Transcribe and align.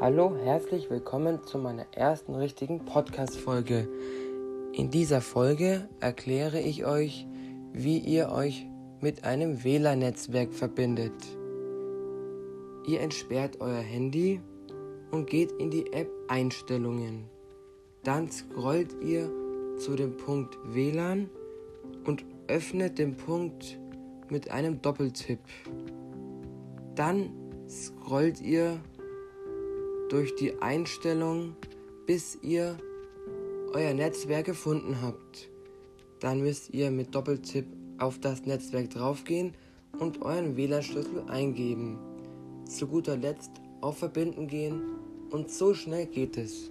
Hallo, 0.00 0.36
herzlich 0.36 0.90
willkommen 0.90 1.42
zu 1.42 1.58
meiner 1.58 1.84
ersten 1.92 2.36
richtigen 2.36 2.84
Podcast-Folge. 2.84 3.88
In 4.72 4.92
dieser 4.92 5.20
Folge 5.20 5.88
erkläre 5.98 6.60
ich 6.60 6.86
euch, 6.86 7.26
wie 7.72 7.98
ihr 7.98 8.30
euch 8.30 8.64
mit 9.00 9.24
einem 9.24 9.64
WLAN-Netzwerk 9.64 10.54
verbindet. 10.54 11.14
Ihr 12.86 13.00
entsperrt 13.00 13.60
euer 13.60 13.80
Handy 13.80 14.40
und 15.10 15.28
geht 15.28 15.50
in 15.58 15.68
die 15.68 15.92
App 15.92 16.08
Einstellungen. 16.28 17.24
Dann 18.04 18.30
scrollt 18.30 18.94
ihr 19.02 19.28
zu 19.78 19.96
dem 19.96 20.16
Punkt 20.16 20.56
WLAN 20.62 21.28
und 22.06 22.24
öffnet 22.46 23.00
den 23.00 23.16
Punkt 23.16 23.80
mit 24.30 24.48
einem 24.52 24.80
Doppeltipp. 24.80 25.40
Dann 26.94 27.32
scrollt 27.68 28.40
ihr 28.40 28.78
durch 30.08 30.34
die 30.36 30.60
Einstellung, 30.60 31.54
bis 32.06 32.38
ihr 32.42 32.78
euer 33.72 33.92
Netzwerk 33.94 34.46
gefunden 34.46 35.02
habt. 35.02 35.48
Dann 36.20 36.40
müsst 36.40 36.70
ihr 36.72 36.90
mit 36.90 37.14
Doppeltipp 37.14 37.66
auf 37.98 38.18
das 38.18 38.44
Netzwerk 38.46 38.90
draufgehen 38.90 39.54
und 39.98 40.22
euren 40.22 40.56
WLAN-Schlüssel 40.56 41.24
eingeben. 41.28 41.98
Zu 42.64 42.86
guter 42.86 43.16
Letzt 43.16 43.50
auf 43.80 43.98
Verbinden 43.98 44.46
gehen 44.46 44.82
und 45.30 45.50
so 45.50 45.74
schnell 45.74 46.06
geht 46.06 46.36
es. 46.36 46.70